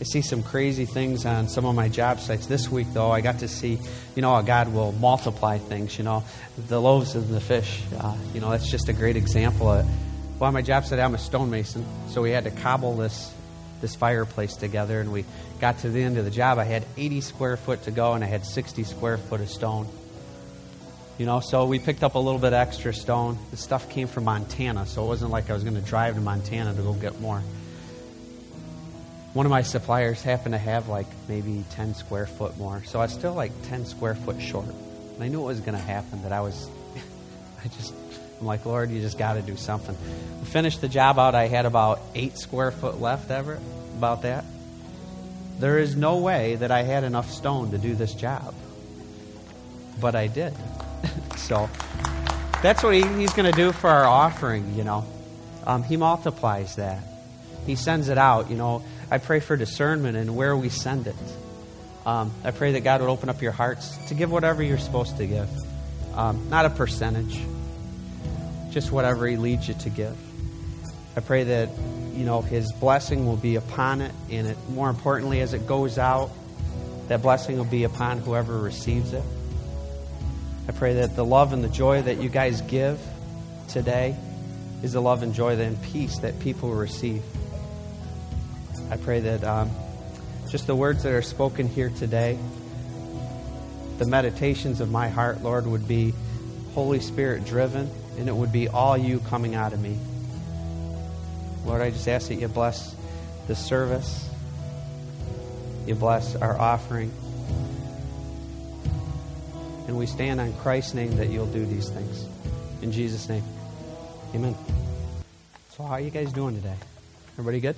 [0.00, 2.46] I see some crazy things on some of my job sites.
[2.46, 3.80] This week, though, I got to see,
[4.14, 6.22] you know, how God will multiply things, you know,
[6.68, 7.82] the loaves and the fish.
[7.98, 9.68] Uh, you know, that's just a great example.
[9.68, 9.86] Of,
[10.38, 13.34] well, on my job site, I'm a stonemason, so we had to cobble this,
[13.80, 15.24] this fireplace together, and we
[15.60, 16.58] got to the end of the job.
[16.58, 19.88] I had 80 square foot to go, and I had 60 square foot of stone.
[21.18, 23.36] You know, so we picked up a little bit extra stone.
[23.50, 26.20] The stuff came from Montana, so it wasn't like I was going to drive to
[26.20, 27.42] Montana to go get more
[29.38, 32.82] one of my suppliers happened to have like maybe 10 square foot more.
[32.82, 34.66] So I was still like 10 square foot short.
[34.66, 36.68] And I knew it was going to happen, that I was,
[37.64, 37.94] I just,
[38.40, 39.96] I'm like, Lord, you just got to do something.
[40.40, 41.36] We finished the job out.
[41.36, 43.60] I had about eight square foot left, ever,
[43.96, 44.44] about that.
[45.60, 48.56] There is no way that I had enough stone to do this job.
[50.00, 50.52] But I did.
[51.36, 51.70] so
[52.60, 55.06] that's what he, he's going to do for our offering, you know.
[55.64, 57.04] Um, he multiplies that.
[57.66, 58.82] He sends it out, you know.
[59.10, 61.16] I pray for discernment in where we send it.
[62.04, 65.16] Um, I pray that God would open up your hearts to give whatever you're supposed
[65.16, 65.48] to give,
[66.14, 67.40] um, not a percentage,
[68.70, 70.16] just whatever He leads you to give.
[71.16, 71.70] I pray that
[72.14, 75.98] you know His blessing will be upon it, and it more importantly, as it goes
[75.98, 76.30] out,
[77.08, 79.24] that blessing will be upon whoever receives it.
[80.68, 83.00] I pray that the love and the joy that you guys give
[83.68, 84.14] today
[84.82, 87.22] is the love and joy and peace that people receive.
[88.90, 89.70] I pray that um,
[90.50, 92.38] just the words that are spoken here today,
[93.98, 96.14] the meditations of my heart, Lord, would be
[96.74, 99.98] Holy Spirit driven, and it would be all you coming out of me.
[101.66, 102.94] Lord, I just ask that you bless
[103.46, 104.28] the service,
[105.86, 107.12] you bless our offering.
[109.86, 112.26] And we stand on Christ's name that you'll do these things.
[112.82, 113.42] In Jesus' name.
[114.34, 114.54] Amen.
[115.70, 116.76] So, how are you guys doing today?
[117.38, 117.76] Everybody good?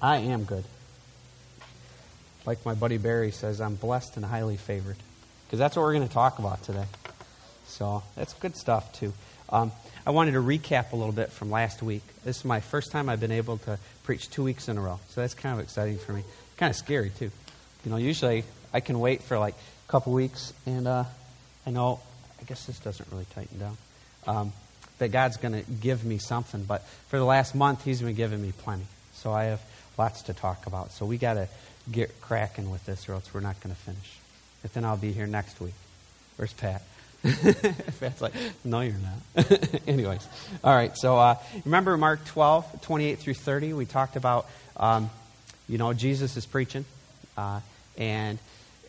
[0.00, 0.64] I am good.
[2.46, 4.96] Like my buddy Barry says, I'm blessed and highly favored.
[5.46, 6.84] Because that's what we're going to talk about today.
[7.66, 9.12] So that's good stuff, too.
[9.50, 9.72] Um,
[10.06, 12.02] I wanted to recap a little bit from last week.
[12.24, 15.00] This is my first time I've been able to preach two weeks in a row.
[15.08, 16.22] So that's kind of exciting for me.
[16.56, 17.30] Kind of scary, too.
[17.84, 21.04] You know, usually I can wait for like a couple weeks, and uh,
[21.66, 22.00] I know,
[22.40, 23.76] I guess this doesn't really tighten down.
[24.26, 24.52] Um,
[24.98, 26.64] that God's going to give me something.
[26.64, 28.86] But for the last month, He's been giving me plenty.
[29.14, 29.60] So I have
[29.98, 30.92] lots to talk about.
[30.92, 31.48] So we got to
[31.90, 34.18] get cracking with this, or else we're not going to finish.
[34.62, 35.74] But then I'll be here next week.
[36.36, 36.82] Where's Pat?
[38.00, 38.32] Pat's like,
[38.64, 38.94] no, you're
[39.36, 39.80] not.
[39.88, 40.26] Anyways,
[40.62, 40.96] all right.
[40.96, 43.72] So uh, remember Mark 12, 28 through 30?
[43.72, 45.10] We talked about, um,
[45.68, 46.84] you know, Jesus is preaching.
[47.36, 47.60] Uh,
[47.96, 48.38] and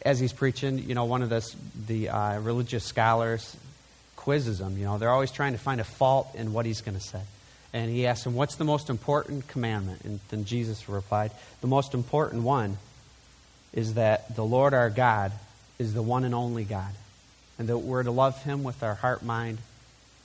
[0.03, 1.47] as he's preaching, you know, one of the,
[1.87, 3.55] the uh, religious scholars
[4.15, 4.77] quizzes him.
[4.77, 7.21] You know, they're always trying to find a fault in what he's going to say.
[7.73, 10.01] And he asked him, What's the most important commandment?
[10.03, 11.31] And then Jesus replied,
[11.61, 12.77] The most important one
[13.73, 15.31] is that the Lord our God
[15.77, 16.93] is the one and only God,
[17.57, 19.59] and that we're to love him with our heart, mind,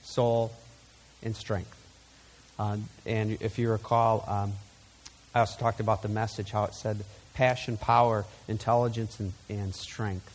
[0.03, 0.53] soul,
[1.23, 1.71] and strength.
[2.59, 4.53] Uh, and if you recall, um,
[5.35, 10.33] I also talked about the message, how it said passion, power, intelligence, and, and strength,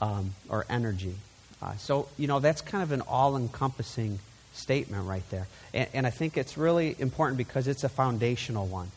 [0.00, 1.14] um, or energy.
[1.62, 4.18] Uh, so, you know, that's kind of an all encompassing
[4.54, 5.46] statement right there.
[5.72, 8.90] And, and, I think it's really important because it's a foundational one.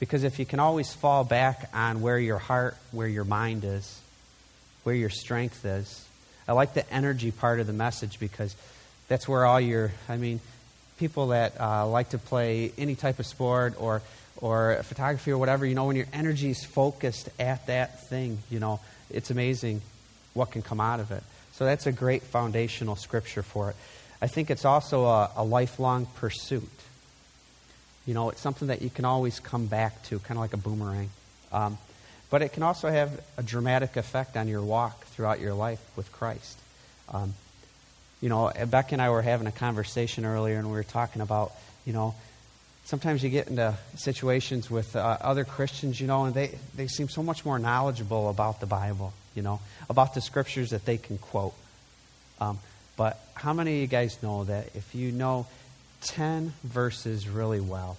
[0.00, 4.00] Because if you can always fall back on where your heart, where your mind is,
[4.82, 6.04] where your strength is,
[6.48, 8.54] I like the energy part of the message because
[9.08, 10.40] that's where all your, I mean,
[10.98, 14.02] people that uh, like to play any type of sport or,
[14.40, 18.58] or photography or whatever, you know, when your energy is focused at that thing, you
[18.58, 19.80] know, it's amazing
[20.34, 21.22] what can come out of it.
[21.52, 23.76] So that's a great foundational scripture for it.
[24.20, 26.68] I think it's also a, a lifelong pursuit.
[28.06, 30.58] You know, it's something that you can always come back to, kind of like a
[30.58, 31.10] boomerang.
[31.52, 31.78] Um,
[32.30, 36.10] but it can also have a dramatic effect on your walk throughout your life with
[36.12, 36.58] Christ.
[37.12, 37.34] Um,
[38.20, 41.52] you know, Beck and I were having a conversation earlier, and we were talking about,
[41.84, 42.14] you know,
[42.84, 47.08] sometimes you get into situations with uh, other Christians, you know, and they, they seem
[47.08, 49.60] so much more knowledgeable about the Bible you know,
[49.90, 51.54] about the scriptures that they can quote.
[52.40, 52.58] Um,
[52.96, 55.46] but how many of you guys know that if you know
[56.02, 57.96] 10 verses really well,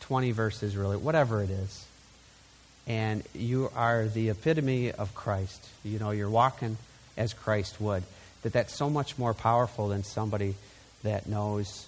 [0.00, 1.84] 20 verses really, whatever it is,
[2.86, 6.76] and you are the epitome of Christ, you know, you're walking
[7.16, 8.04] as Christ would,
[8.42, 10.54] that that's so much more powerful than somebody
[11.02, 11.86] that knows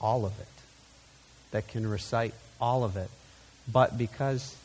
[0.00, 0.46] all of it,
[1.52, 3.10] that can recite all of it.
[3.70, 4.56] But because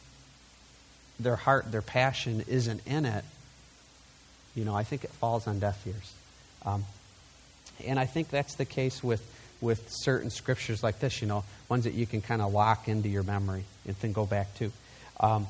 [1.20, 3.24] their heart, their passion isn't in it,
[4.60, 6.14] you know, I think it falls on deaf ears.
[6.66, 6.84] Um,
[7.88, 9.24] and I think that's the case with
[9.62, 13.10] with certain scriptures like this, you know, ones that you can kind of lock into
[13.10, 14.72] your memory and then go back to.
[15.20, 15.48] Um,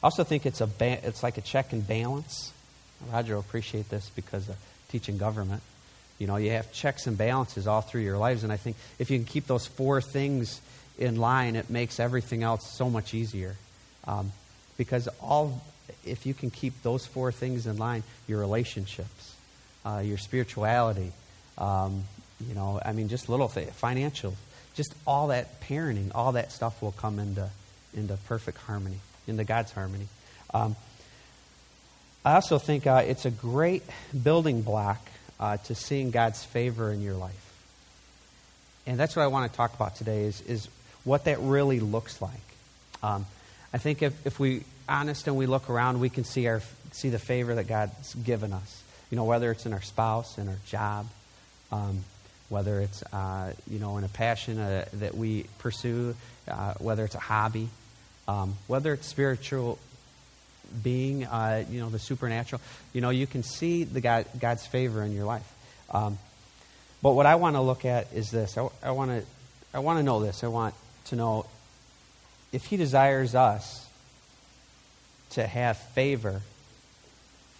[0.00, 2.52] I also think it's, a ba- it's like a check and balance.
[3.12, 4.56] Roger will appreciate this because of
[4.90, 5.62] teaching government.
[6.20, 9.10] You know, you have checks and balances all through your lives, and I think if
[9.10, 10.60] you can keep those four things
[10.96, 13.56] in line, it makes everything else so much easier.
[14.06, 14.30] Um,
[14.76, 15.64] because all,
[16.04, 19.34] if you can keep those four things in line, your relationships,
[19.84, 21.12] uh, your spirituality,
[21.56, 22.04] um,
[22.46, 24.36] you know, I mean, just little things, financial,
[24.74, 27.48] just all that parenting, all that stuff will come into
[27.96, 30.06] into perfect harmony, into God's harmony.
[30.52, 30.76] Um,
[32.24, 33.82] I also think uh, it's a great
[34.22, 35.00] building block
[35.40, 37.34] uh, to seeing God's favor in your life.
[38.86, 40.68] And that's what I want to talk about today is, is
[41.04, 42.32] what that really looks like.
[43.02, 43.26] Um,
[43.72, 46.62] I think if, if we honest and we look around, we can see our
[46.92, 48.82] see the favor that God's given us.
[49.10, 51.06] You know, whether it's in our spouse, in our job,
[51.70, 52.04] um,
[52.48, 56.14] whether it's uh, you know in a passion uh, that we pursue,
[56.48, 57.68] uh, whether it's a hobby,
[58.26, 59.78] um, whether it's spiritual
[60.82, 62.60] being, uh, you know, the supernatural.
[62.92, 65.50] You know, you can see the God, God's favor in your life.
[65.90, 66.18] Um,
[67.02, 68.58] but what I want to look at is this.
[68.58, 69.24] I, I want to
[69.72, 70.42] I want to know this.
[70.44, 70.74] I want
[71.06, 71.46] to know
[72.52, 73.87] if He desires us
[75.30, 76.40] to have favor,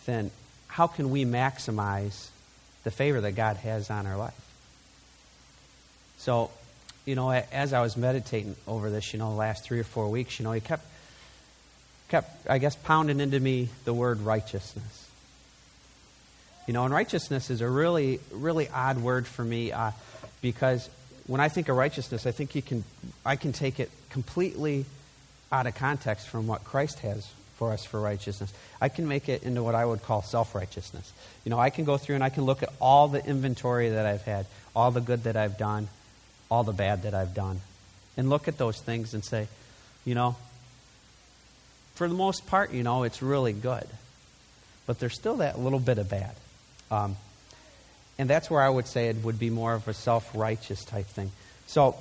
[0.07, 0.31] then
[0.69, 2.29] how can we maximize
[2.85, 4.35] the favor that God has on our life?
[6.19, 6.51] So,
[7.05, 10.09] you know, as I was meditating over this, you know, the last three or four
[10.09, 10.87] weeks, you know, he kept,
[12.09, 15.09] kept, I guess, pounding into me the word righteousness.
[16.67, 19.93] You know, and righteousness is a really, really odd word for me uh,
[20.43, 20.89] because
[21.27, 22.85] when I think of righteousness, I think you can,
[23.25, 24.85] I can take it completely
[25.51, 27.27] out of context from what Christ has
[27.59, 28.53] for us for righteousness.
[28.81, 31.13] I can make it into what I would call self righteousness.
[31.45, 34.07] You know, I can go through and I can look at all the inventory that
[34.07, 35.89] I've had, all the good that I've done,
[36.51, 37.61] all the bad that I've done,
[38.17, 39.49] and look at those things and say,
[40.05, 40.37] you know,
[41.97, 43.87] for the most part, you know, it's really good.
[44.87, 46.35] But there's still that little bit of bad.
[46.91, 47.17] Um,
[48.19, 51.07] and that's where I would say it would be more of a self righteous type
[51.07, 51.33] thing.
[51.67, 51.97] So,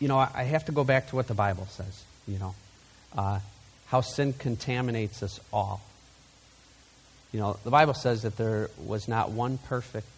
[0.00, 2.54] you know, I have to go back to what the Bible says, you know,
[3.16, 3.40] uh,
[3.88, 5.80] how sin contaminates us all.
[7.32, 10.08] You know, the Bible says that there was not one perfect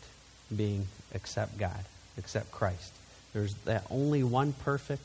[0.54, 1.84] being except God
[2.16, 2.92] except Christ.
[3.32, 5.04] There's that only one perfect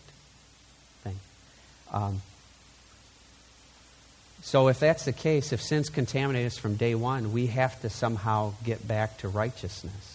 [1.04, 1.20] thing.
[1.92, 2.22] Um,
[4.42, 7.90] so, if that's the case, if sins contaminate us from day one, we have to
[7.90, 10.15] somehow get back to righteousness.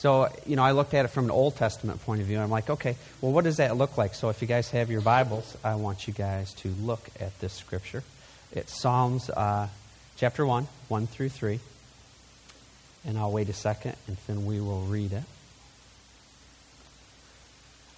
[0.00, 2.40] So, you know, I looked at it from an Old Testament point of view.
[2.40, 4.14] I'm like, okay, well, what does that look like?
[4.14, 7.52] So, if you guys have your Bibles, I want you guys to look at this
[7.52, 8.02] scripture.
[8.50, 9.68] It's Psalms uh,
[10.16, 11.60] chapter 1, 1 through 3.
[13.04, 15.22] And I'll wait a second, and then we will read it.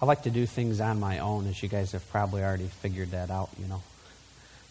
[0.01, 3.11] I like to do things on my own, as you guys have probably already figured
[3.11, 3.81] that out, you know.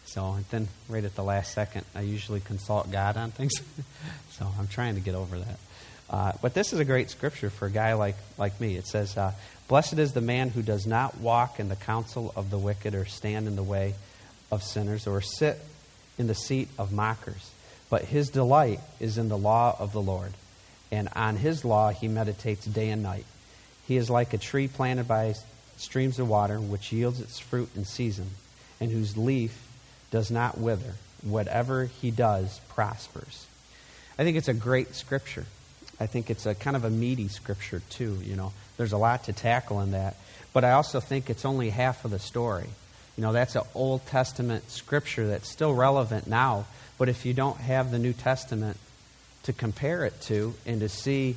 [0.05, 3.53] So, and then right at the last second, I usually consult God on things.
[4.29, 5.57] so I'm trying to get over that.
[6.13, 8.75] Uh, but this is a great scripture for a guy like, like me.
[8.77, 9.31] It says, uh,
[9.67, 13.05] Blessed is the man who does not walk in the counsel of the wicked, or
[13.05, 13.95] stand in the way
[14.51, 15.59] of sinners, or sit
[16.19, 17.49] in the seat of mockers.
[17.89, 20.33] But his delight is in the law of the Lord,
[20.91, 23.25] and on his law he meditates day and night.
[23.87, 25.33] He is like a tree planted by
[25.77, 28.29] streams of water, which yields its fruit in season,
[28.79, 29.67] and whose leaf
[30.11, 30.93] does not wither.
[31.23, 33.47] Whatever he does prospers.
[34.19, 35.47] I think it's a great scripture.
[35.99, 38.17] I think it's a kind of a meaty scripture, too.
[38.23, 40.15] You know, there's a lot to tackle in that.
[40.53, 42.67] But I also think it's only half of the story.
[43.17, 46.65] You know, that's an Old Testament scripture that's still relevant now.
[46.97, 48.77] But if you don't have the New Testament
[49.43, 51.35] to compare it to and to see,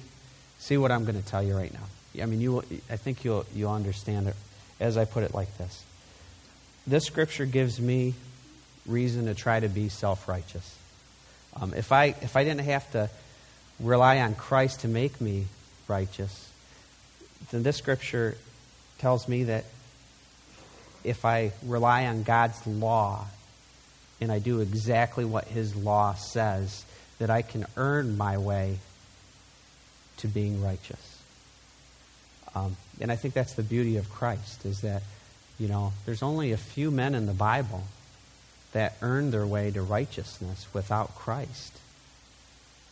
[0.58, 2.22] see what I'm going to tell you right now.
[2.22, 4.36] I mean, you, I think you'll, you'll understand it
[4.80, 5.82] as I put it like this.
[6.86, 8.14] This scripture gives me
[8.86, 10.76] reason to try to be self righteous.
[11.60, 13.10] Um, if, I, if I didn't have to
[13.80, 15.46] rely on Christ to make me
[15.88, 16.50] righteous,
[17.50, 18.36] then this scripture
[18.98, 19.64] tells me that
[21.04, 23.26] if I rely on God's law
[24.20, 26.84] and I do exactly what His law says,
[27.18, 28.78] that I can earn my way
[30.18, 31.18] to being righteous.
[32.54, 35.02] Um, and I think that's the beauty of Christ is that,
[35.58, 37.84] you know, there's only a few men in the Bible
[38.72, 41.78] that earned their way to righteousness without Christ.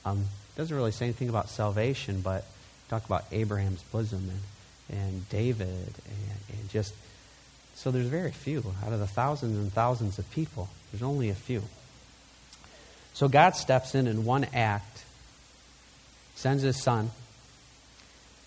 [0.04, 0.26] Um,
[0.56, 2.44] doesn't really say anything about salvation, but
[2.88, 6.94] talk about Abraham's bosom and, and David and, and just
[7.74, 10.68] so there's very few out of the thousands and thousands of people.
[10.92, 11.62] There's only a few.
[13.14, 15.04] So God steps in in one act,
[16.36, 17.10] sends His Son.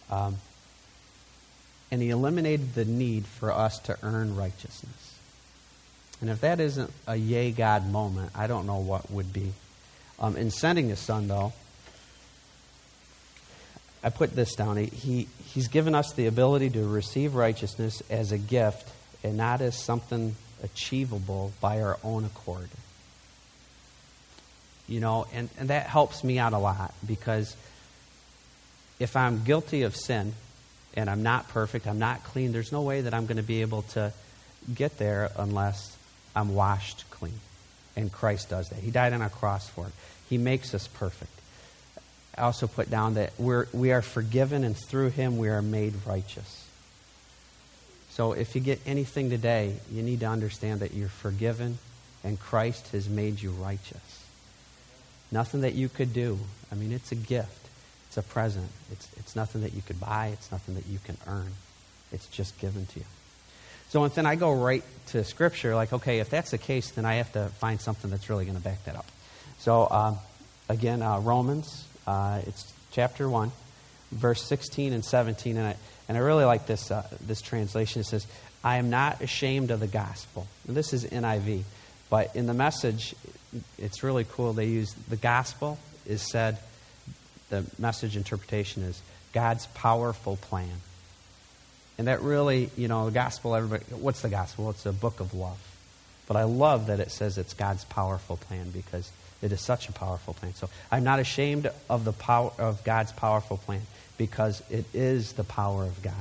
[0.10, 0.38] Um,
[1.92, 5.16] and he eliminated the need for us to earn righteousness.
[6.20, 9.54] And if that isn't a yay God moment, I don't know what would be.
[10.20, 11.54] Um, in sending his son, though,
[14.04, 14.78] I put this down.
[14.78, 18.90] He, he's given us the ability to receive righteousness as a gift
[19.24, 22.70] and not as something achievable by our own accord.
[24.88, 27.56] You know, and, and that helps me out a lot because
[29.00, 30.34] if I'm guilty of sin
[30.94, 33.62] and I'm not perfect, I'm not clean, there's no way that I'm going to be
[33.62, 34.14] able to
[34.74, 35.98] get there unless
[36.36, 37.40] I'm washed clean.
[37.96, 38.80] And Christ does that.
[38.80, 39.94] He died on a cross for it.
[40.30, 41.32] He makes us perfect.
[42.38, 45.94] I also put down that we're, we are forgiven, and through Him we are made
[46.06, 46.66] righteous.
[48.12, 51.78] So if you get anything today, you need to understand that you're forgiven,
[52.24, 54.24] and Christ has made you righteous.
[55.32, 56.40] Nothing that you could do.
[56.72, 57.68] I mean, it's a gift,
[58.08, 58.70] it's a present.
[58.92, 61.52] It's, it's nothing that you could buy, it's nothing that you can earn.
[62.12, 63.06] It's just given to you.
[63.90, 67.16] So then I go right to Scripture, like, okay, if that's the case, then I
[67.16, 69.06] have to find something that's really going to back that up.
[69.60, 70.18] So, um,
[70.68, 73.52] again, uh, Romans, uh, it's chapter 1,
[74.12, 75.58] verse 16 and 17.
[75.58, 75.76] And I,
[76.08, 78.02] and I really like this, uh, this translation.
[78.02, 78.26] It says,
[78.64, 80.48] I am not ashamed of the gospel.
[80.68, 81.64] And this is NIV.
[82.10, 83.14] But in the message,
[83.78, 84.54] it's really cool.
[84.54, 86.58] They use the gospel is said,
[87.50, 89.02] the message interpretation is
[89.34, 90.82] God's powerful plan.
[91.98, 94.70] And that really, you know, the gospel, everybody, what's the gospel?
[94.70, 95.60] It's a book of love.
[96.28, 99.92] But I love that it says it's God's powerful plan because it is such a
[99.92, 100.54] powerful plan.
[100.56, 103.82] So I'm not ashamed of the power of God's powerful plan
[104.18, 106.14] because it is the power of God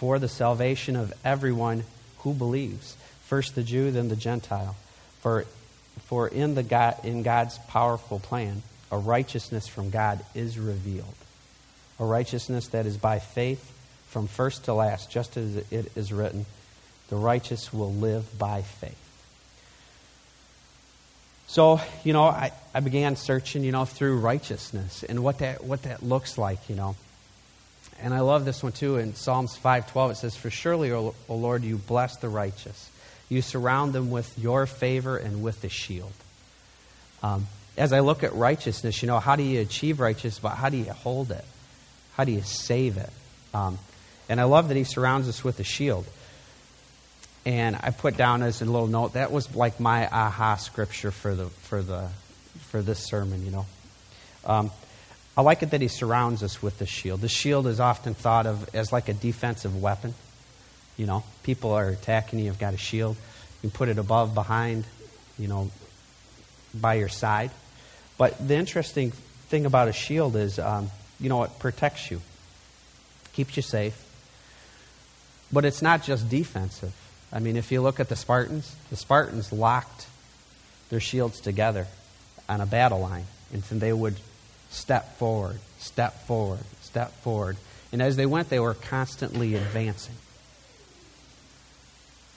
[0.00, 1.84] for the salvation of everyone
[2.20, 2.96] who believes.
[3.26, 4.74] First the Jew, then the Gentile.
[5.20, 5.44] For,
[6.06, 11.14] for in, the God, in God's powerful plan, a righteousness from God is revealed.
[11.98, 13.76] A righteousness that is by faith
[14.08, 16.46] from first to last, just as it is written,
[17.10, 19.09] the righteous will live by faith.
[21.50, 25.82] So, you know, I, I began searching, you know, through righteousness and what that, what
[25.82, 26.94] that looks like, you know.
[28.00, 28.98] And I love this one too.
[28.98, 32.88] In Psalms 5.12 it says, For surely, O, Lord, you bless the righteous.
[33.28, 36.12] You surround them with your favor and with the shield.
[37.20, 40.68] Um, as I look at righteousness, you know, how do you achieve righteousness, but how
[40.68, 41.44] do you hold it?
[42.12, 43.10] How do you save it?
[43.52, 43.80] Um,
[44.28, 46.06] and I love that he surrounds us with a shield.
[47.46, 51.34] And I put down as a little note that was like my aha scripture for
[51.34, 52.08] the for the
[52.68, 53.44] for this sermon.
[53.44, 53.66] You know,
[54.44, 54.70] um,
[55.36, 57.20] I like it that he surrounds us with the shield.
[57.22, 60.14] The shield is often thought of as like a defensive weapon.
[60.96, 62.46] You know, people are attacking you.
[62.46, 63.16] You've got a shield.
[63.62, 64.84] You put it above, behind,
[65.38, 65.70] you know,
[66.74, 67.50] by your side.
[68.18, 69.12] But the interesting
[69.48, 72.20] thing about a shield is, um, you know, it protects you,
[73.32, 74.06] keeps you safe
[75.52, 76.92] but it's not just defensive.
[77.32, 80.06] I mean, if you look at the Spartans, the Spartans locked
[80.88, 81.86] their shields together
[82.48, 84.16] on a battle line, and they would
[84.70, 87.56] step forward, step forward, step forward.
[87.92, 90.14] And as they went, they were constantly advancing.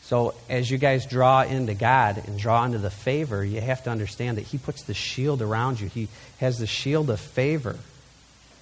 [0.04, 3.90] So, as you guys draw into God and draw into the favor, you have to
[3.90, 5.88] understand that He puts the shield around you.
[5.88, 6.10] He
[6.40, 7.78] has the shield of favor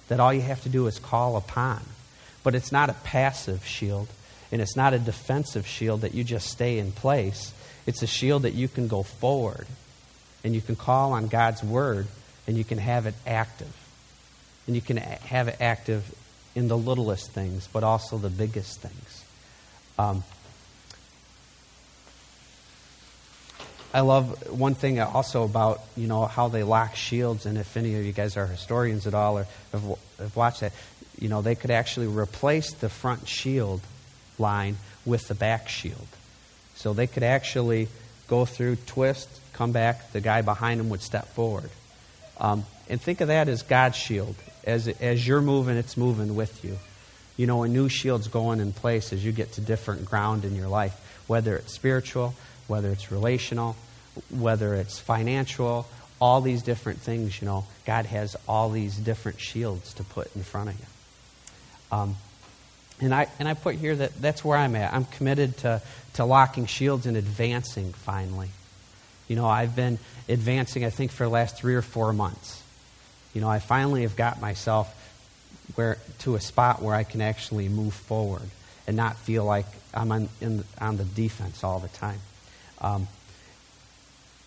[0.08, 1.82] that all you have to do is call upon.
[2.44, 4.08] But it's not a passive shield,
[4.52, 7.54] and it's not a defensive shield that you just stay in place.
[7.86, 9.66] It's a shield that you can go forward
[10.44, 12.06] and you can call on God's word
[12.46, 13.74] and you can have it active.
[14.66, 16.14] And you can have it active
[16.54, 19.24] in the littlest things, but also the biggest things.
[19.98, 20.22] Um,
[23.94, 27.94] I love one thing also about you know how they lock shields, and if any
[27.94, 30.72] of you guys are historians at all or have, watched that,
[31.18, 33.82] you know they could actually replace the front shield
[34.42, 36.08] line with the back shield.
[36.74, 37.88] So they could actually
[38.28, 41.70] go through, twist, come back, the guy behind them would step forward.
[42.38, 44.34] Um, and think of that as God's shield.
[44.64, 46.78] As, as you're moving, it's moving with you.
[47.36, 50.54] You know, a new shield's going in place as you get to different ground in
[50.54, 52.34] your life, whether it's spiritual,
[52.66, 53.76] whether it's relational,
[54.30, 55.86] whether it's financial,
[56.20, 60.42] all these different things, you know, God has all these different shields to put in
[60.42, 60.86] front of you.
[61.90, 62.16] Um,
[63.02, 64.94] and I, and I put here that that's where I'm at.
[64.94, 65.82] I'm committed to,
[66.14, 68.50] to locking shields and advancing finally.
[69.26, 72.62] You know, I've been advancing, I think, for the last three or four months.
[73.34, 74.94] You know, I finally have got myself
[75.74, 78.48] where, to a spot where I can actually move forward
[78.86, 82.20] and not feel like I'm on, in, on the defense all the time.
[82.80, 83.08] Um,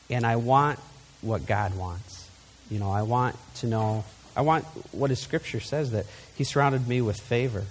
[0.09, 0.79] and I want
[1.21, 2.29] what God wants.
[2.69, 6.87] You know, I want to know, I want what His Scripture says that He surrounded
[6.87, 7.65] me with favor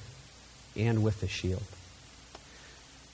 [0.76, 1.62] and with the shield.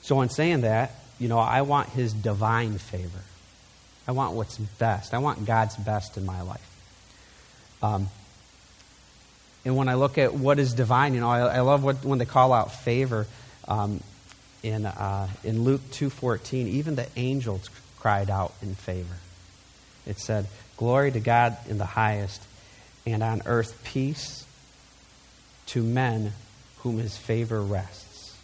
[0.03, 3.21] So, in saying that, you know, I want his divine favor.
[4.09, 5.15] I want what's best.
[5.15, 6.67] I want God's best in my life.
[7.83, 8.09] Um,
[9.65, 12.19] and when I look at what is divine, you know, I, I love what, when
[12.19, 13.27] they call out favor
[13.69, 14.03] um,
[14.63, 19.17] in, uh, in Luke 2.14, even the angels cried out in favor.
[20.07, 22.43] It said, Glory to God in the highest,
[23.05, 24.47] and on earth peace
[25.67, 26.33] to men
[26.83, 28.37] whom his favor rests.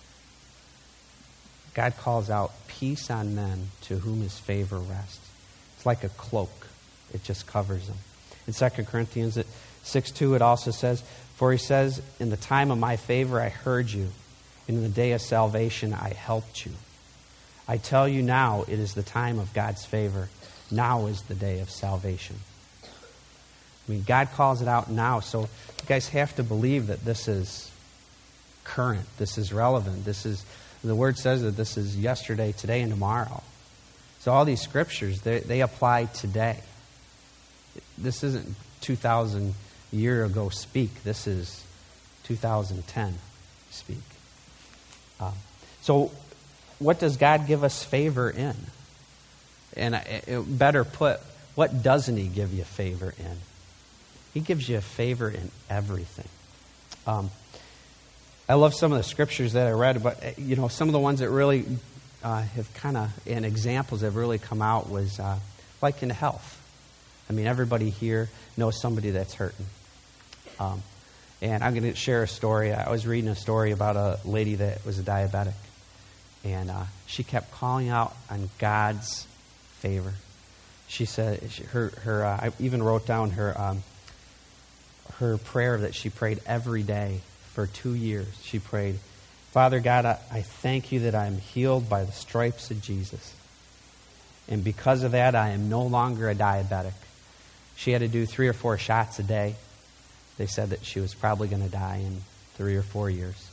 [1.74, 5.28] God calls out peace on men to whom his favor rests.
[5.76, 6.68] It's like a cloak,
[7.12, 7.96] it just covers them.
[8.46, 9.38] In 2 Corinthians
[9.82, 11.02] 6 2, it also says,
[11.36, 14.08] For he says, In the time of my favor I heard you,
[14.68, 16.72] and in the day of salvation I helped you.
[17.68, 20.28] I tell you now, it is the time of God's favor.
[20.70, 22.36] Now is the day of salvation.
[22.84, 27.28] I mean, God calls it out now, so you guys have to believe that this
[27.28, 27.70] is
[28.66, 30.44] current, this is relevant, this is,
[30.82, 33.42] the word says that this is yesterday, today, and tomorrow.
[34.20, 36.58] So all these scriptures, they, they apply today.
[37.96, 39.54] This isn't 2,000
[39.92, 41.04] year ago speak.
[41.04, 41.64] This is
[42.24, 43.14] 2010
[43.70, 43.98] speak.
[45.20, 45.32] Um,
[45.80, 46.10] so
[46.78, 48.56] what does God give us favor in?
[49.76, 51.20] And it, better put,
[51.54, 53.36] what doesn't He give you favor in?
[54.34, 56.28] He gives you a favor in everything.
[57.06, 57.30] Um,
[58.48, 60.92] I love some of the scriptures that I read, but uh, you know, some of
[60.92, 61.64] the ones that really
[62.22, 65.38] uh, have kind of, and examples that have really come out was uh,
[65.82, 66.52] like in health.
[67.28, 69.66] I mean, everybody here knows somebody that's hurting.
[70.60, 70.82] Um,
[71.42, 72.72] and I'm going to share a story.
[72.72, 75.54] I was reading a story about a lady that was a diabetic.
[76.44, 79.26] And uh, she kept calling out on God's
[79.78, 80.14] favor.
[80.86, 83.82] She said, her, her, uh, I even wrote down her, um,
[85.14, 87.22] her prayer that she prayed every day
[87.56, 88.28] for two years.
[88.42, 88.98] She prayed,
[89.50, 93.34] Father God, I, I thank you that I am healed by the stripes of Jesus.
[94.46, 96.92] And because of that, I am no longer a diabetic.
[97.74, 99.54] She had to do three or four shots a day.
[100.36, 102.20] They said that she was probably going to die in
[102.56, 103.48] three or four years.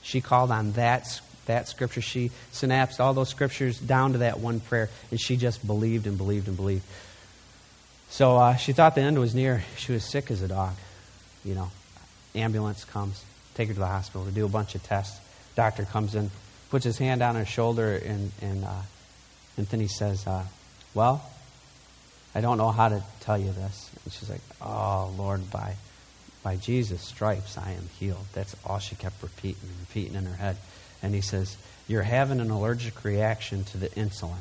[0.00, 2.00] She called on that that scripture.
[2.00, 6.16] She synapsed all those scriptures down to that one prayer, and she just believed and
[6.16, 6.84] believed and believed.
[8.08, 9.64] So uh, she thought the end was near.
[9.76, 10.74] She was sick as a dog.
[11.44, 11.70] You know,
[12.34, 15.18] ambulance comes, take her to the hospital to do a bunch of tests.
[15.54, 16.30] Doctor comes in,
[16.70, 18.82] puts his hand on her shoulder, and and, uh,
[19.56, 20.44] and then he says, uh,
[20.94, 21.24] "Well,
[22.34, 25.76] I don't know how to tell you this." And she's like, "Oh Lord, by
[26.42, 30.36] by Jesus' stripes I am healed." That's all she kept repeating and repeating in her
[30.36, 30.56] head
[31.02, 31.56] and he says,
[31.88, 34.36] You're having an allergic reaction to the insulin.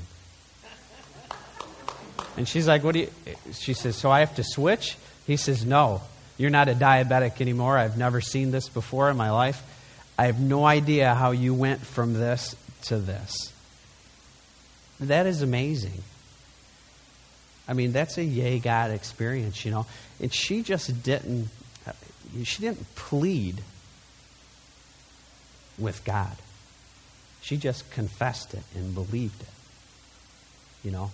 [2.37, 3.09] And she's like, What do you?
[3.53, 4.97] She says, So I have to switch?
[5.25, 6.01] He says, No,
[6.41, 7.77] you're not a diabetic anymore.
[7.77, 9.61] I've never seen this before in my life.
[10.17, 13.53] I have no idea how you went from this to this.
[14.99, 16.01] That is amazing.
[17.67, 19.85] I mean, that's a yay God experience, you know.
[20.19, 21.49] And she just didn't,
[22.43, 23.61] she didn't plead
[25.77, 26.35] with God.
[27.41, 29.47] She just confessed it and believed it.
[30.83, 31.11] You know,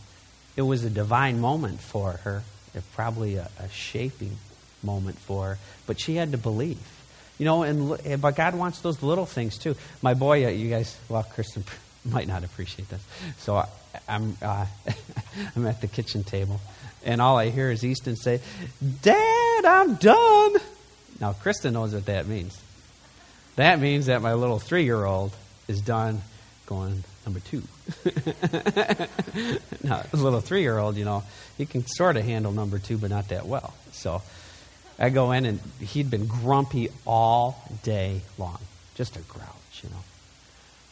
[0.55, 4.37] it was a divine moment for her, It probably a, a shaping
[4.83, 6.79] moment for her, but she had to believe.
[7.37, 9.75] You know, and but God wants those little things too.
[10.01, 11.63] My boy, uh, you guys, well, Kristen
[12.05, 13.03] might not appreciate this.
[13.37, 13.67] So I,
[14.07, 14.65] am uh,
[15.55, 16.59] I'm at the kitchen table,
[17.03, 18.41] and all I hear is Easton say,
[19.01, 20.55] "Dad, I'm done."
[21.19, 22.59] Now Kristen knows what that means.
[23.55, 25.35] That means that my little three-year-old
[25.67, 26.21] is done
[26.67, 27.63] going number two.
[29.83, 31.23] now, a little three year old, you know,
[31.57, 33.73] he can sort of handle number two, but not that well.
[33.91, 34.21] So
[34.99, 38.59] I go in, and he'd been grumpy all day long,
[38.95, 40.03] just a grouch, you know.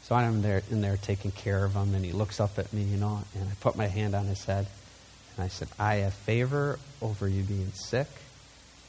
[0.04, 2.84] So I'm there in there taking care of him, and he looks up at me,
[2.84, 4.68] you know, and I put my hand on his head,
[5.36, 8.08] and I said, I have favor over you being sick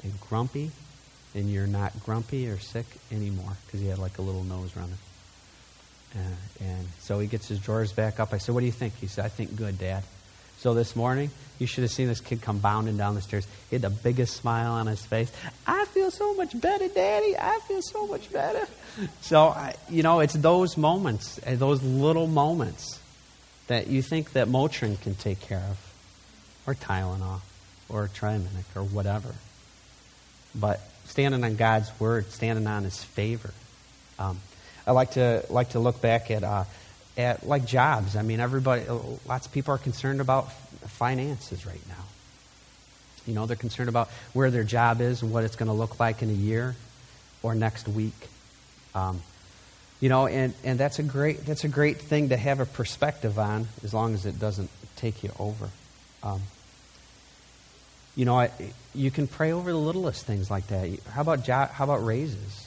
[0.02, 0.70] and grumpy,
[1.34, 4.98] and you're not grumpy or sick anymore, because he had like a little nose running.
[6.14, 8.32] Uh, and so he gets his drawers back up.
[8.32, 8.94] I said, What do you think?
[8.96, 10.02] He said, I think good, Dad.
[10.58, 13.46] So this morning, you should have seen this kid come bounding down the stairs.
[13.70, 15.30] He had the biggest smile on his face.
[15.66, 17.36] I feel so much better, Daddy.
[17.38, 18.66] I feel so much better.
[19.20, 19.54] So,
[19.90, 22.98] you know, it's those moments, eh, those little moments
[23.66, 25.78] that you think that Motrin can take care of,
[26.66, 27.40] or Tylenol,
[27.88, 29.34] or Triaminic, or whatever.
[30.54, 33.52] But standing on God's word, standing on His favor.
[34.18, 34.40] Um,
[34.86, 36.64] I like to like to look back at uh,
[37.16, 38.16] at like jobs.
[38.16, 38.84] I mean, everybody,
[39.26, 40.52] lots of people are concerned about
[40.88, 42.04] finances right now.
[43.26, 45.98] You know, they're concerned about where their job is and what it's going to look
[45.98, 46.76] like in a year
[47.42, 48.28] or next week.
[48.94, 49.20] Um,
[50.00, 53.38] you know, and, and that's a great that's a great thing to have a perspective
[53.38, 55.70] on, as long as it doesn't take you over.
[56.22, 56.42] Um,
[58.14, 58.50] you know, I,
[58.94, 60.98] you can pray over the littlest things like that.
[61.10, 62.66] How about how about raises?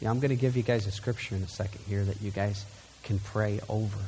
[0.00, 2.30] Yeah, I'm going to give you guys a scripture in a second here that you
[2.30, 2.64] guys
[3.08, 3.98] can pray over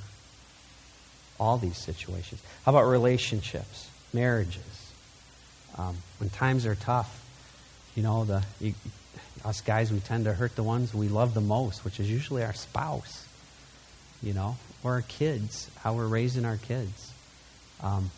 [1.41, 2.41] all these situations.
[2.65, 4.93] How about relationships, marriages?
[5.79, 7.11] Um, when times are tough,
[7.97, 8.75] you know, the you,
[9.43, 12.45] us guys, we tend to hurt the ones we love the most, which is usually
[12.45, 13.27] our spouse,
[14.23, 17.11] you know, or our kids, how we're raising our kids.
[17.83, 18.11] Um,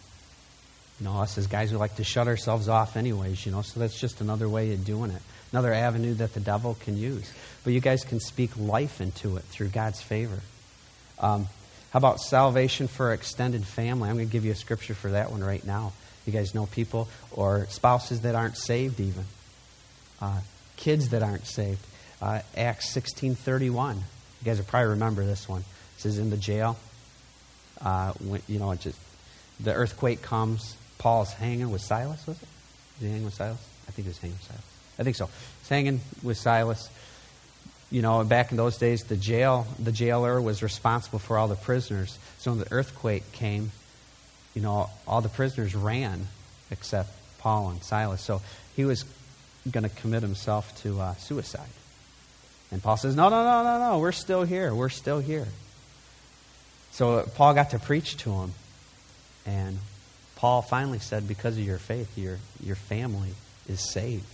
[0.98, 3.78] you know, us as guys, we like to shut ourselves off anyways, you know, so
[3.78, 5.22] that's just another way of doing it.
[5.52, 7.30] Another avenue that the devil can use.
[7.62, 10.40] But you guys can speak life into it through God's favor.
[11.22, 11.48] Um,
[11.90, 14.08] how about salvation for extended family?
[14.08, 15.92] I'm going to give you a scripture for that one right now.
[16.26, 19.24] You guys know people or spouses that aren't saved even.
[20.20, 20.40] Uh,
[20.76, 21.84] kids that aren't saved.
[22.20, 23.96] Uh, Acts 16.31.
[23.96, 24.02] You
[24.44, 25.64] guys will probably remember this one.
[26.04, 26.76] Is in the jail.
[27.80, 28.98] Uh, when, you know, just,
[29.60, 30.76] the earthquake comes.
[30.98, 32.48] Paul's hanging with Silas, was it?
[32.98, 33.64] Was he hanging with Silas?
[33.86, 34.64] I think he was hanging with Silas.
[34.98, 35.28] I think so.
[35.60, 36.90] He's hanging with Silas.
[37.92, 41.54] You know, back in those days, the jail, the jailer was responsible for all the
[41.54, 42.18] prisoners.
[42.38, 43.70] So when the earthquake came,
[44.54, 46.26] you know, all the prisoners ran
[46.70, 48.20] except Paul and Silas.
[48.20, 48.42] So
[48.74, 49.04] he was
[49.70, 51.68] going to commit himself to uh, suicide.
[52.72, 54.74] And Paul says, No, no, no, no, no, we're still here.
[54.74, 55.46] We're still here.
[56.92, 58.54] So Paul got to preach to him.
[59.46, 59.78] And
[60.36, 63.34] Paul finally said, because of your faith, your, your family
[63.68, 64.24] is saved.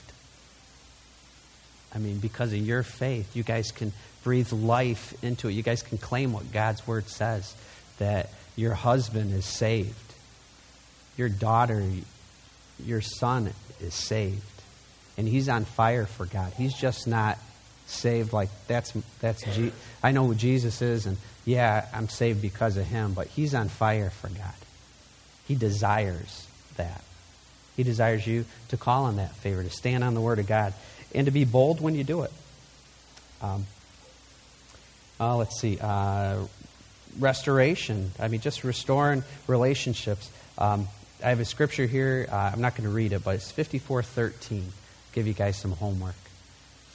[1.95, 3.93] I mean, because of your faith, you guys can
[4.25, 5.53] breathe life into it.
[5.53, 7.55] You guys can claim what God's word says
[7.99, 9.95] that your husband is saved,
[11.17, 11.83] your daughter,
[12.85, 14.43] your son is saved,
[15.17, 16.53] and he's on fire for God.
[16.57, 17.39] He's just not
[17.87, 19.73] saved like that's that's Je-
[20.03, 23.69] I know who Jesus is, and yeah, I'm saved because of him, but he's on
[23.69, 24.55] fire for God.
[25.47, 26.47] He desires
[26.77, 27.03] that.
[27.77, 30.75] He desires you to call on that favor, to stand on the Word of God,
[31.15, 32.33] and to be bold when you do it.
[33.41, 33.67] Um,
[35.21, 35.79] uh, let's see.
[35.81, 36.47] Uh,
[37.19, 38.13] restoration.
[38.19, 40.31] I mean, just restoring relationships.
[40.57, 40.89] Um,
[41.25, 42.29] I have a scripture here.
[42.31, 44.65] Uh, I'm not going to read it, but it's 54:13.
[45.13, 46.15] Give you guys some homework.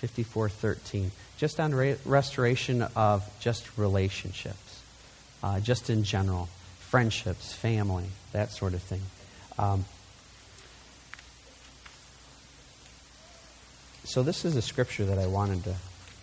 [0.01, 1.11] 54:13.
[1.37, 4.81] Just on re- restoration of just relationships,
[5.41, 6.47] uh, just in general
[6.79, 9.01] friendships, family, that sort of thing.
[9.57, 9.85] Um,
[14.03, 15.75] so this is a scripture that I wanted to,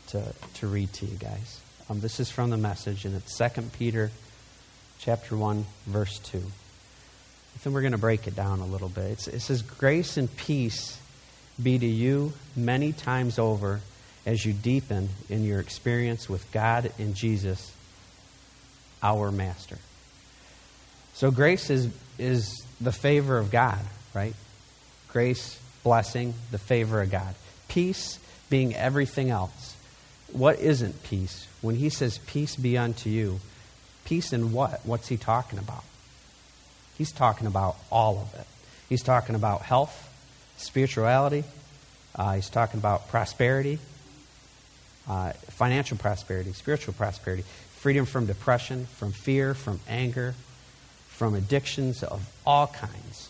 [0.08, 1.60] to, to read to you guys.
[1.88, 4.10] Um, this is from the message, and it's 2 Peter
[4.98, 6.42] chapter 1, verse 2.
[7.62, 9.04] Then we're going to break it down a little bit.
[9.10, 10.98] It's, it says, Grace and peace
[11.62, 13.80] be to you many times over
[14.24, 17.72] as you deepen in your experience with God and Jesus,
[19.02, 19.78] our Master.
[21.14, 21.88] So grace is,
[22.18, 23.80] is the favor of God,
[24.14, 24.34] right?
[25.08, 27.34] Grace, blessing, the favor of God.
[27.70, 28.18] Peace
[28.50, 29.76] being everything else.
[30.32, 31.46] What isn't peace?
[31.62, 33.40] When he says, Peace be unto you,
[34.04, 34.80] peace in what?
[34.84, 35.84] What's he talking about?
[36.98, 38.46] He's talking about all of it.
[38.88, 40.12] He's talking about health,
[40.56, 41.44] spirituality,
[42.16, 43.78] uh, he's talking about prosperity,
[45.08, 47.44] uh, financial prosperity, spiritual prosperity,
[47.76, 50.34] freedom from depression, from fear, from anger,
[51.08, 53.29] from addictions of all kinds.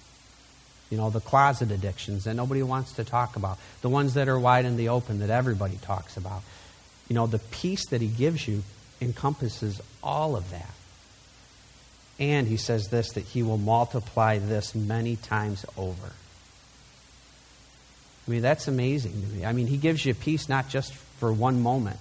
[0.90, 4.38] You know, the closet addictions that nobody wants to talk about, the ones that are
[4.38, 6.42] wide in the open that everybody talks about.
[7.08, 8.62] You know, the peace that he gives you
[9.00, 10.74] encompasses all of that.
[12.18, 16.12] And he says this that he will multiply this many times over.
[18.26, 19.44] I mean, that's amazing to me.
[19.44, 21.98] I mean, he gives you peace not just for one moment,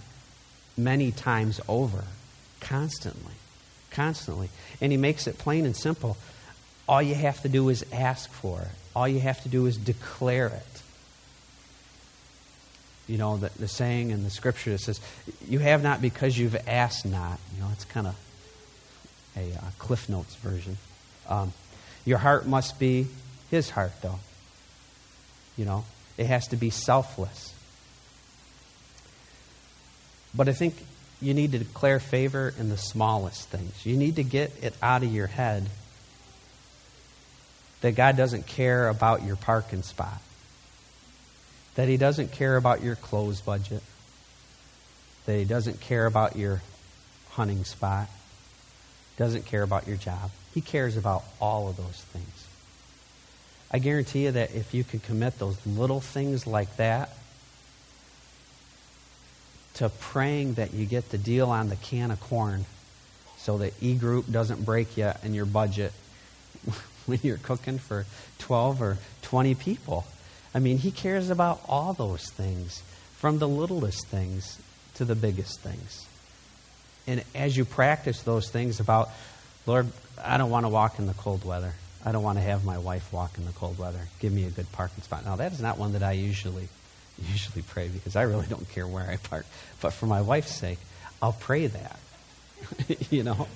[0.78, 2.04] many times over,
[2.60, 3.34] constantly
[3.90, 4.50] constantly.
[4.82, 6.18] And he makes it plain and simple.
[6.90, 9.78] All you have to do is ask for it, all you have to do is
[9.78, 10.82] declare it.
[13.08, 15.00] You know, the, the saying in the scripture that says,
[15.48, 17.40] You have not because you've asked not.
[17.56, 18.16] You know, it's kind of
[19.38, 20.78] a uh, Cliff Notes version.
[21.28, 21.54] Um,
[22.06, 23.06] your heart must be
[23.52, 24.20] his heart, though.
[25.58, 25.86] You know,
[26.18, 27.54] it has to be selfless.
[30.34, 30.74] But I think
[31.22, 33.86] you need to declare favor in the smallest things.
[33.86, 35.70] You need to get it out of your head
[37.82, 40.22] that God doesn't care about your parking spot,
[41.76, 43.84] that He doesn't care about your clothes budget,
[45.26, 46.62] that He doesn't care about your
[47.32, 48.10] hunting spot,
[49.18, 50.32] doesn't care about your job.
[50.54, 52.48] He cares about all of those things.
[53.72, 57.12] I guarantee you that if you can commit those little things like that
[59.76, 62.66] to praying that you get the deal on the can of corn
[63.38, 65.94] so that E group doesn't break you in your budget
[67.10, 68.06] when you're cooking for
[68.40, 70.06] 12 or 20 people.
[70.54, 72.82] I mean, he cares about all those things,
[73.18, 74.60] from the littlest things
[74.96, 76.06] to the biggest things.
[77.08, 79.10] And as you practice those things about,
[79.66, 79.88] Lord,
[80.24, 81.74] I don't want to walk in the cold weather.
[82.06, 84.00] I don't want to have my wife walk in the cold weather.
[84.20, 85.26] Give me a good parking spot.
[85.26, 86.70] Now, that is not one that I usually
[87.28, 89.46] usually pray because I really don't care where I park.
[89.82, 90.80] But for my wife's sake,
[91.22, 92.00] I'll pray that.
[93.10, 93.48] you know?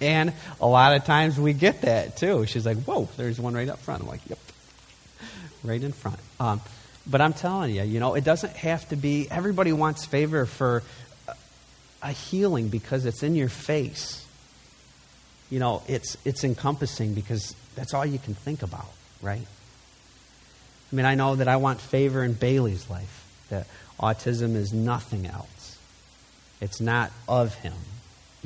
[0.00, 2.46] And a lot of times we get that too.
[2.46, 4.02] She's like, whoa, there's one right up front.
[4.02, 4.38] I'm like, yep,
[5.64, 6.18] right in front.
[6.38, 6.60] Um,
[7.06, 10.82] but I'm telling you, you know, it doesn't have to be, everybody wants favor for
[12.02, 14.24] a healing because it's in your face.
[15.50, 18.90] You know, it's, it's encompassing because that's all you can think about,
[19.22, 19.46] right?
[20.92, 23.66] I mean, I know that I want favor in Bailey's life, that
[24.00, 25.78] autism is nothing else.
[26.60, 27.74] It's not of him,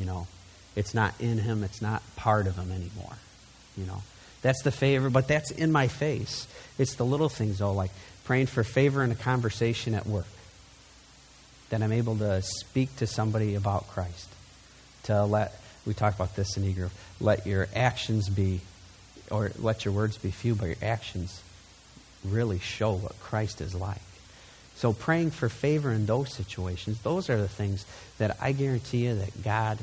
[0.00, 0.26] you know.
[0.74, 3.16] It's not in him, it's not part of him anymore,
[3.76, 4.02] you know.
[4.40, 6.48] That's the favor, but that's in my face.
[6.78, 7.90] It's the little things, though, like
[8.24, 10.26] praying for favor in a conversation at work.
[11.68, 14.28] That I'm able to speak to somebody about Christ.
[15.04, 18.60] To let, we talked about this in Eager, let your actions be,
[19.30, 21.42] or let your words be few, but your actions
[22.24, 24.00] really show what Christ is like.
[24.80, 27.84] So praying for favor in those situations, those are the things
[28.16, 29.78] that I guarantee you that God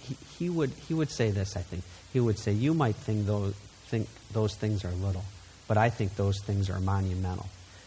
[0.00, 1.84] he, he would he would say this, I think.
[2.12, 3.54] He would say, You might think those
[3.86, 5.22] think those things are little,
[5.68, 7.46] but I think those things are monumental.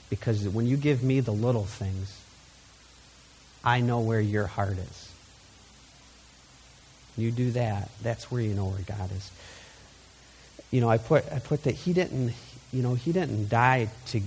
[0.09, 2.17] Because when you give me the little things,
[3.61, 5.11] I know where your heart is.
[7.17, 9.31] You do that, that's where you know where God is
[10.71, 12.33] you know, I put I put that he didn't,
[12.73, 14.21] you know, he didn't die to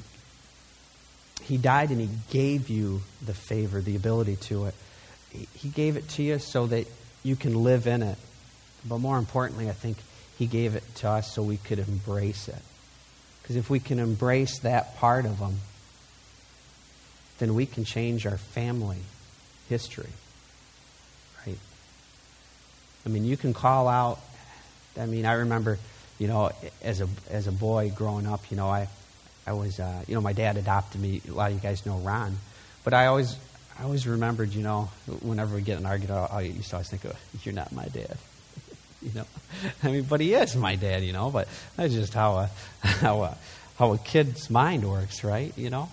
[1.48, 4.74] he died and he gave you the favor, the ability to it.
[5.54, 6.86] He gave it to you so that
[7.22, 8.18] you can live in it.
[8.86, 9.96] But more importantly, I think
[10.38, 12.62] he gave it to us so we could embrace it.
[13.42, 15.56] Because if we can embrace that part of him,
[17.38, 18.98] then we can change our family
[19.68, 20.10] history.
[21.46, 21.58] Right?
[23.06, 24.20] I mean, you can call out.
[24.98, 25.78] I mean, I remember
[26.18, 26.50] you know,
[26.82, 28.88] as a as a boy growing up, you know, I
[29.48, 31.22] I was uh, you know my dad adopted me.
[31.26, 32.36] A lot of you guys know Ron,
[32.84, 33.34] but I always
[33.78, 34.90] I always remembered, you know,
[35.22, 38.18] whenever we get an argument, I used to always think, oh, "You're not my dad,"
[39.02, 39.24] you know.
[39.82, 41.30] I mean, but he is my dad, you know.
[41.30, 42.50] But that's just how a
[42.86, 43.38] how a
[43.78, 45.56] how a kid's mind works, right?
[45.56, 45.88] You know.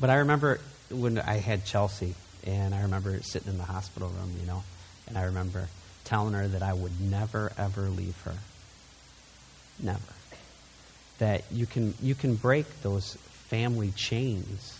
[0.00, 0.58] But I remember
[0.90, 4.64] when I had Chelsea, and I remember sitting in the hospital room, you know,
[5.06, 5.68] and I remember
[6.02, 8.34] telling her that I would never ever leave her
[9.80, 10.17] Never.
[11.18, 13.14] That you can, you can break those
[13.48, 14.78] family chains,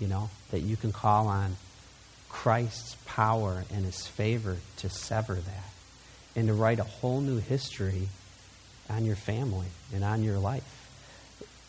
[0.00, 1.56] you know, that you can call on
[2.28, 5.70] Christ's power and his favor to sever that
[6.34, 8.08] and to write a whole new history
[8.88, 10.88] on your family and on your life.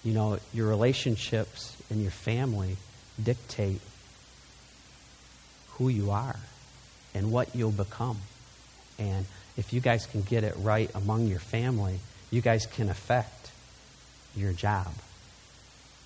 [0.04, 2.78] You know, your relationships and your family
[3.22, 3.82] dictate
[5.74, 6.40] who you are
[7.14, 8.18] and what you'll become.
[8.98, 9.26] And
[9.58, 13.41] if you guys can get it right among your family, you guys can affect
[14.36, 14.94] your job.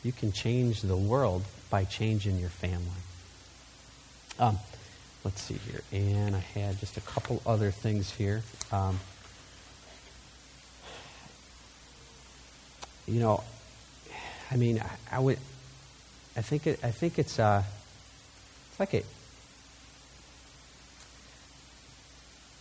[0.04, 2.86] You can change the world by changing your family.
[4.40, 4.60] Um,
[5.24, 5.82] let's see here.
[5.92, 8.44] And I had just a couple other things here.
[8.72, 9.00] Um,
[13.08, 13.44] you know,
[14.52, 15.40] I mean, I, I, would,
[16.36, 17.64] I think it, I think it's, uh,
[18.70, 19.06] it's like it.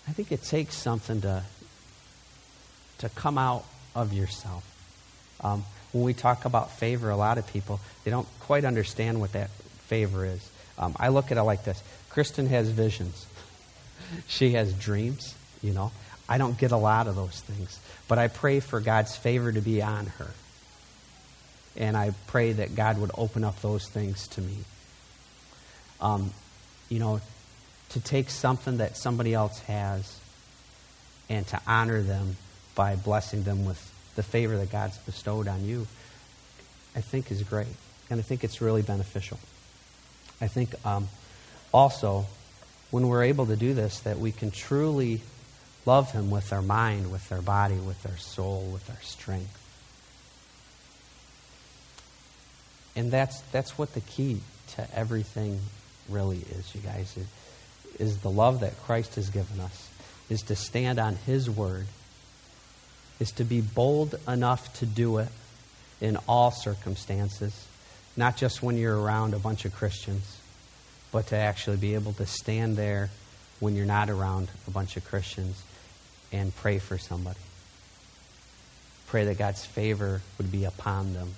[0.06, 1.42] I think it takes something to
[2.98, 4.64] to come out of yourself.
[5.40, 9.32] Um, when we talk about favor, a lot of people, they don't quite understand what
[9.32, 9.50] that
[9.86, 10.50] favor is.
[10.78, 13.26] Um, I look at it like this Kristen has visions,
[14.26, 15.92] she has dreams, you know.
[16.28, 19.60] I don't get a lot of those things, but I pray for God's favor to
[19.60, 20.30] be on her.
[21.76, 24.56] And I pray that God would open up those things to me.
[26.00, 26.32] Um,
[26.88, 27.20] you know,
[27.90, 30.18] to take something that somebody else has
[31.28, 32.36] and to honor them
[32.74, 35.86] by blessing them with the favor that God's bestowed on you,
[36.94, 37.66] I think is great.
[38.10, 39.38] And I think it's really beneficial.
[40.40, 41.08] I think um,
[41.72, 42.26] also,
[42.90, 45.20] when we're able to do this, that we can truly
[45.86, 49.60] love Him with our mind, with our body, with our soul, with our strength.
[52.96, 54.40] And that's, that's what the key
[54.74, 55.60] to everything
[56.08, 57.26] really is, you guys, is,
[57.98, 59.88] is the love that Christ has given us,
[60.30, 61.86] is to stand on His word
[63.20, 65.28] is to be bold enough to do it
[66.00, 67.66] in all circumstances,
[68.16, 70.40] not just when you're around a bunch of Christians,
[71.12, 73.10] but to actually be able to stand there
[73.60, 75.62] when you're not around a bunch of Christians
[76.32, 77.38] and pray for somebody.
[79.06, 81.34] Pray that God's favor would be upon them,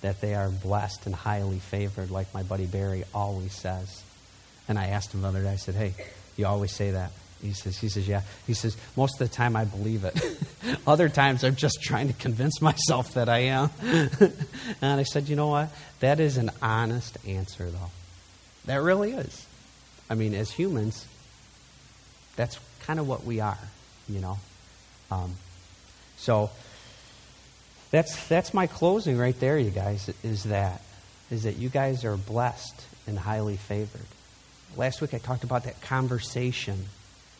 [0.00, 4.02] that they are blessed and highly favored, like my buddy Barry always says.
[4.68, 5.94] And I asked him the other day, I said, Hey,
[6.36, 7.10] you always say that.
[7.42, 8.22] He says, he says, yeah.
[8.46, 10.18] He says, most of the time I believe it.
[10.86, 13.70] Other times I'm just trying to convince myself that I am.
[14.80, 15.68] and I said, you know what?
[16.00, 17.90] That is an honest answer, though.
[18.66, 19.44] That really is.
[20.08, 21.04] I mean, as humans,
[22.36, 23.58] that's kind of what we are,
[24.08, 24.38] you know.
[25.10, 25.34] Um,
[26.16, 26.50] so
[27.90, 30.10] that's that's my closing right there, you guys.
[30.22, 30.82] Is that
[31.30, 34.06] is that you guys are blessed and highly favored.
[34.76, 36.86] Last week I talked about that conversation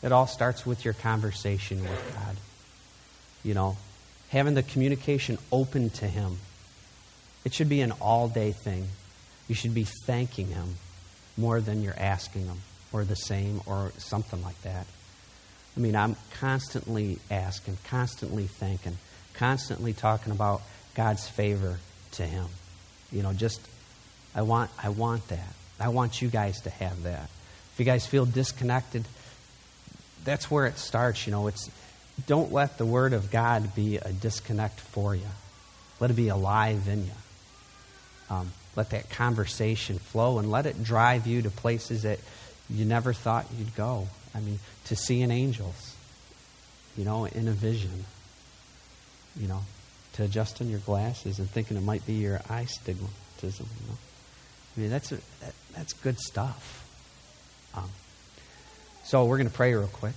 [0.02, 2.36] it all starts with your conversation with God.
[3.44, 3.76] You know,
[4.28, 6.38] having the communication open to Him.
[7.44, 8.88] It should be an all day thing.
[9.48, 10.76] You should be thanking Him
[11.36, 12.58] more than you're asking Him,
[12.92, 14.86] or the same, or something like that.
[15.76, 18.98] I mean, I'm constantly asking, constantly thanking,
[19.34, 20.62] constantly talking about
[20.94, 21.78] God's favor
[22.12, 22.46] to Him.
[23.10, 23.60] You know, just,
[24.34, 25.54] I want, I want that.
[25.80, 27.28] I want you guys to have that.
[27.72, 29.04] If you guys feel disconnected,
[30.24, 31.26] that's where it starts.
[31.26, 31.70] You know, it's
[32.26, 35.28] don't let the Word of God be a disconnect for you.
[36.00, 37.12] Let it be alive in you.
[38.30, 42.18] Um, let that conversation flow and let it drive you to places that
[42.70, 44.08] you never thought you'd go.
[44.34, 45.94] I mean, to seeing angels,
[46.96, 48.04] you know, in a vision,
[49.36, 49.62] you know,
[50.14, 53.98] to adjusting your glasses and thinking it might be your eye stigmatism, you know.
[54.76, 56.86] I mean, that's, a, that, that's good stuff.
[57.74, 57.90] Um,
[59.04, 60.14] so we're going to pray real quick.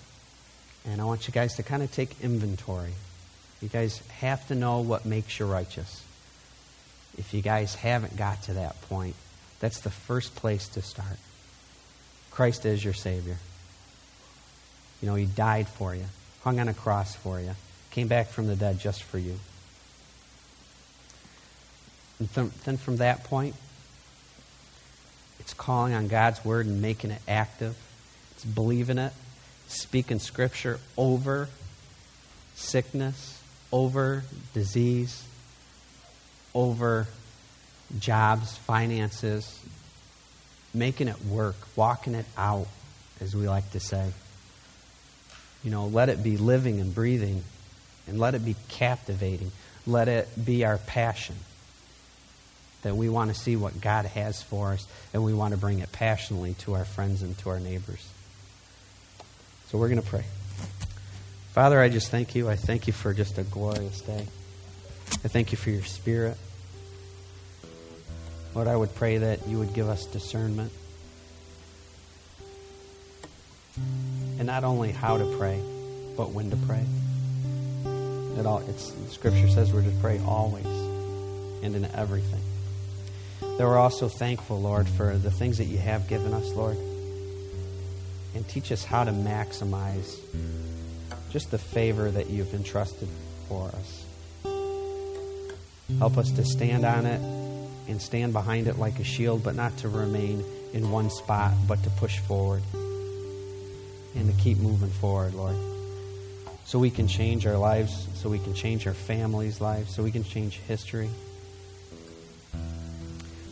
[0.86, 2.94] And I want you guys to kind of take inventory.
[3.62, 6.04] You guys have to know what makes you righteous.
[7.18, 9.16] If you guys haven't got to that point,
[9.60, 11.18] that's the first place to start.
[12.30, 13.38] Christ is your Savior.
[15.02, 16.06] You know, He died for you,
[16.44, 17.52] hung on a cross for you,
[17.92, 19.40] came back from the dead just for you.
[22.20, 23.56] And th- then from that point,
[25.40, 27.76] it's calling on God's Word and making it active
[28.54, 29.14] believing it,
[29.68, 31.50] speaking scripture over
[32.56, 35.24] sickness, over disease,
[36.54, 37.08] over
[38.00, 39.60] jobs, finances,
[40.74, 42.68] making it work, walking it out,
[43.22, 44.12] as we like to say.
[45.64, 47.44] You know, let it be living and breathing,
[48.08, 49.52] and let it be captivating.
[49.88, 51.36] Let it be our passion.
[52.84, 55.80] That we want to see what God has for us, and we want to bring
[55.80, 58.08] it passionately to our friends and to our neighbors.
[59.68, 60.24] So we're going to pray.
[61.54, 62.50] Father, I just thank you.
[62.50, 64.28] I thank you for just a glorious day.
[65.24, 66.38] I thank you for your spirit.
[68.54, 70.72] Lord, I would pray that you would give us discernment.
[74.38, 75.62] And not only how to pray,
[76.16, 76.86] but when to pray.
[78.38, 82.42] It all, it's, Scripture says we're to pray always and in everything.
[83.40, 86.78] That we're also thankful, Lord, for the things that you have given us, Lord
[88.48, 90.18] teach us how to maximize
[91.32, 93.10] just the favor that you've entrusted
[93.48, 94.06] for us.
[96.00, 97.22] Help us to stand on it
[97.88, 101.82] and stand behind it like a shield, but not to remain in one spot, but
[101.84, 102.64] to push forward
[104.16, 105.56] and to keep moving forward, Lord.
[106.66, 110.12] So we can change our lives, so we can change our families' lives, so we
[110.12, 111.10] can change history.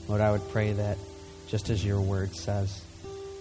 [0.08, 0.98] Lord, I would pray that
[1.48, 2.82] just as your word says,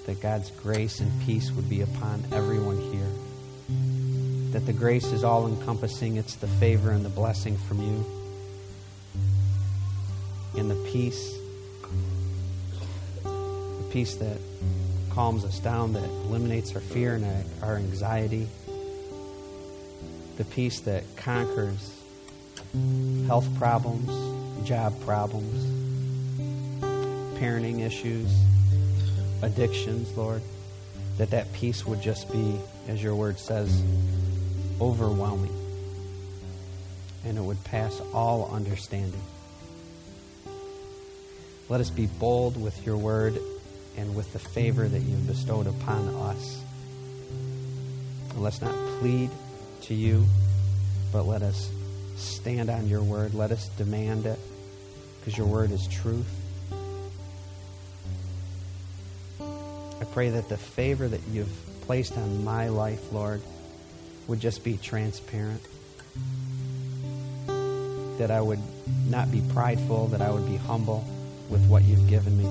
[0.07, 3.09] that God's grace and peace would be upon everyone here.
[4.53, 8.05] That the grace is all encompassing, it's the favor and the blessing from you.
[10.59, 11.35] And the peace,
[13.23, 14.39] the peace that
[15.11, 18.49] calms us down, that eliminates our fear and our anxiety.
[20.37, 21.99] The peace that conquers
[23.27, 25.65] health problems, job problems,
[27.39, 28.31] parenting issues
[29.43, 30.43] addictions, Lord,
[31.19, 33.83] that that peace would just be, as your word says,
[34.81, 35.55] overwhelming.
[37.25, 39.23] And it would pass all understanding.
[41.69, 43.39] Let us be bold with your word
[43.97, 46.63] and with the favor that you've bestowed upon us.
[48.31, 49.31] And let's not plead
[49.83, 50.27] to you,
[51.13, 51.71] but let us
[52.17, 53.35] stand on your word.
[53.35, 54.39] Let us demand it,
[55.21, 56.27] because your word is truth.
[60.13, 61.53] Pray that the favor that you've
[61.83, 63.43] placed on my life, Lord,
[64.29, 65.63] would just be transparent.
[68.19, 68.61] That I would
[69.09, 71.05] not be prideful, that I would be humble
[71.49, 72.45] with what you've given me.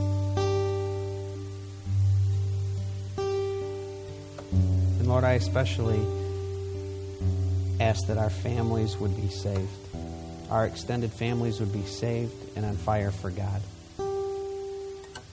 [4.99, 6.01] And Lord, I especially
[7.80, 9.70] ask that our families would be saved,
[10.49, 13.62] our extended families would be saved and on fire for God.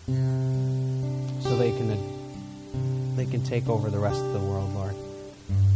[0.07, 2.17] So they can
[3.18, 4.94] they can take over the rest of the world, Lord.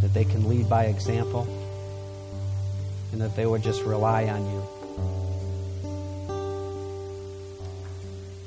[0.01, 1.47] That they can lead by example
[3.12, 4.62] and that they would just rely on you.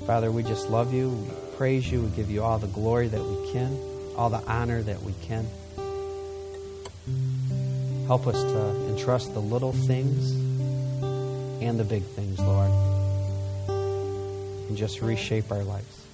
[0.05, 1.09] Father, we just love you.
[1.09, 2.01] We praise you.
[2.01, 3.77] We give you all the glory that we can,
[4.15, 5.47] all the honor that we can.
[8.07, 10.31] Help us to entrust the little things
[11.61, 12.69] and the big things, Lord,
[13.67, 16.04] and just reshape our lives.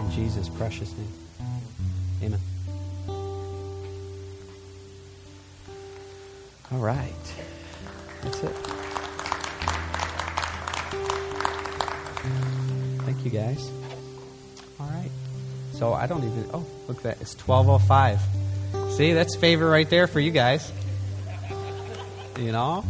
[0.00, 1.12] In Jesus' precious name.
[2.22, 2.40] Amen.
[6.72, 7.34] All right.
[8.22, 8.54] That's it.
[13.04, 13.70] Thank you, guys.
[14.78, 15.10] All right.
[15.72, 16.48] So I don't even.
[16.52, 17.20] Oh, look at that.
[17.20, 18.20] It's 1205.
[18.92, 20.70] See, that's favor right there for you guys.
[22.38, 22.84] You know?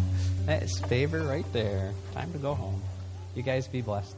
[0.47, 1.93] That's favor right there.
[2.13, 2.83] Time to go home.
[3.35, 4.17] You guys be blessed.